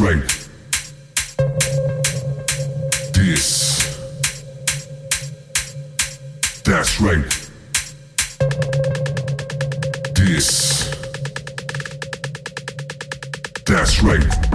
[0.00, 0.48] right.
[3.12, 3.98] This.
[6.64, 7.50] That's right.
[10.14, 10.90] This.
[13.66, 14.49] That's right.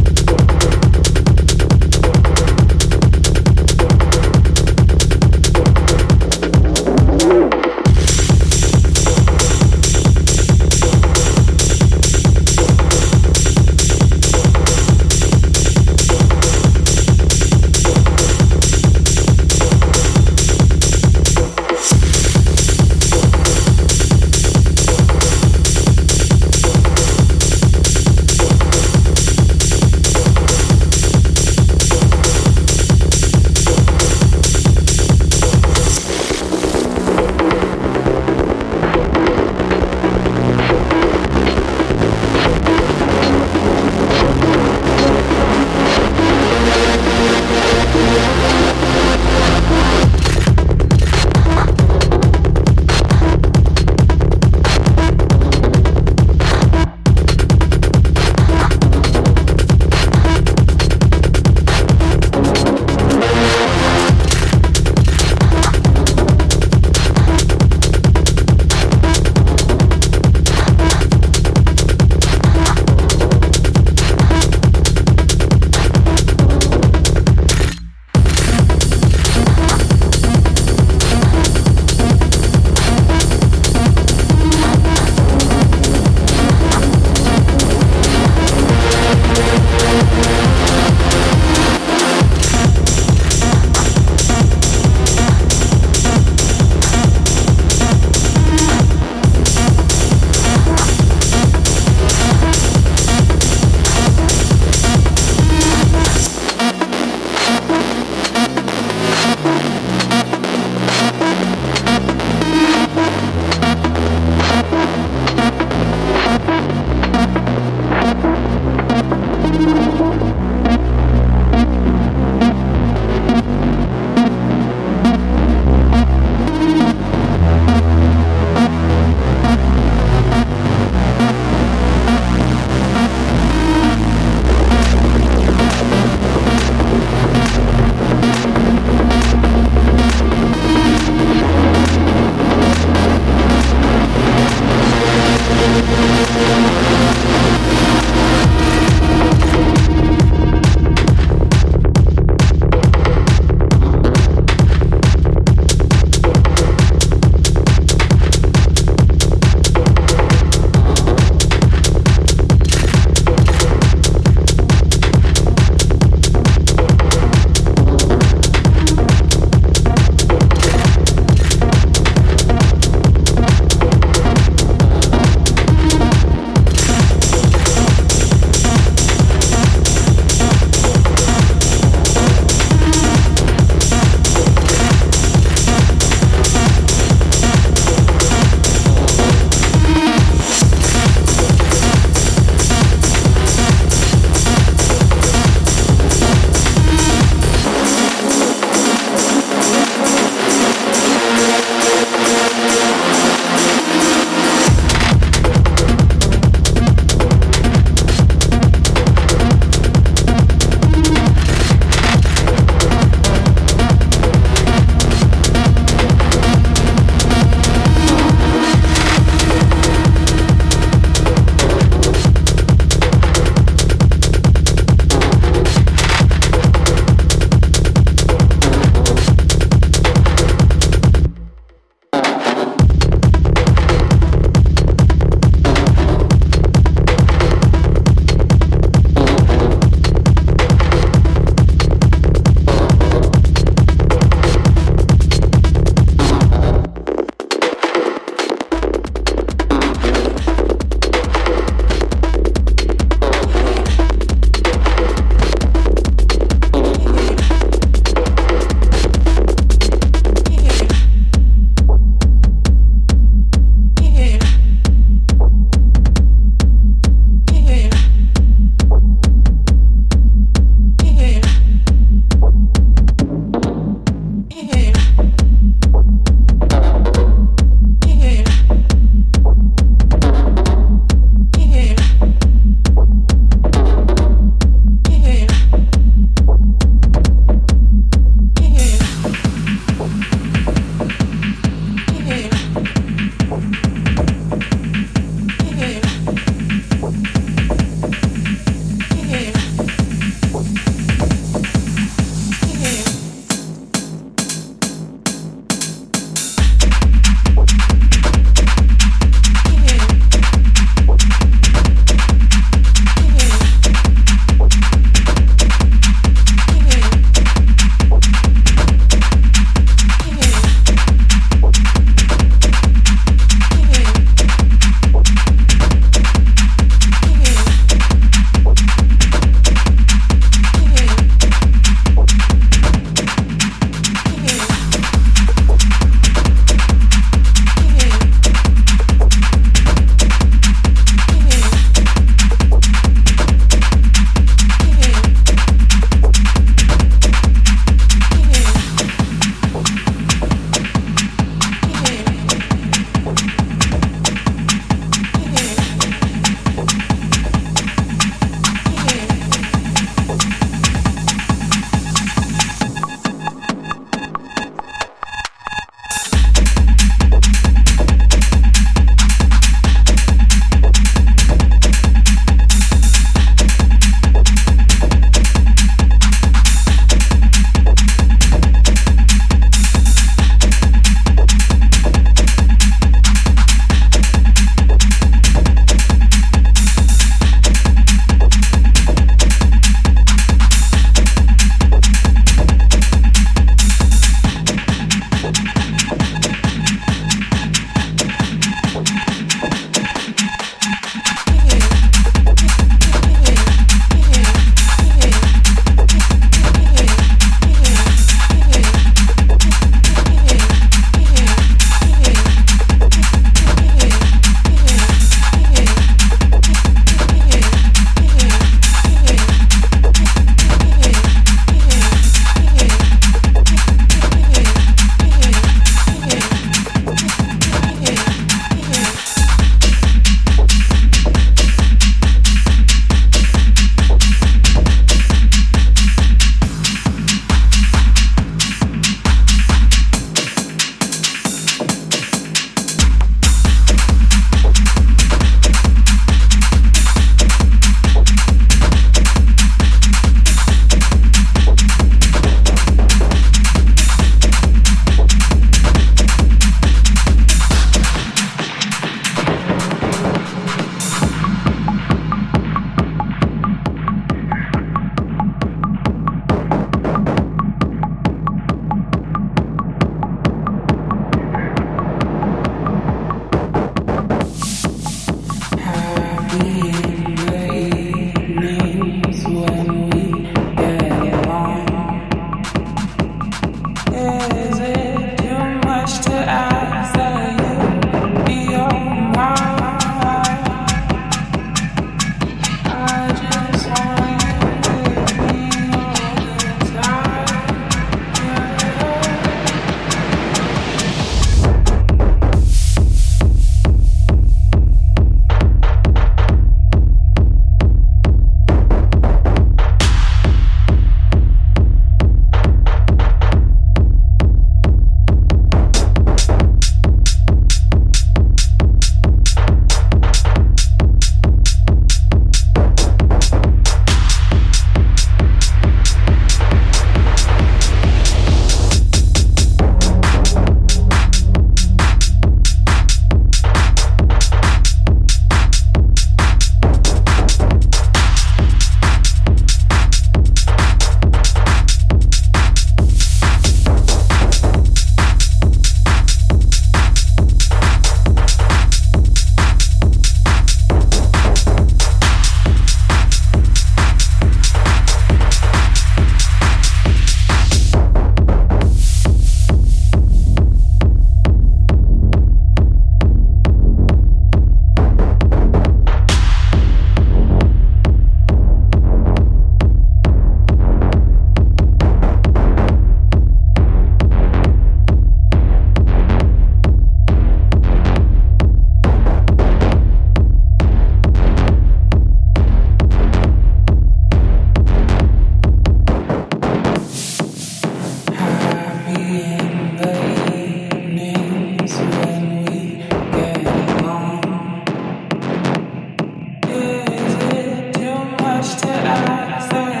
[599.11, 600.00] I, I, I,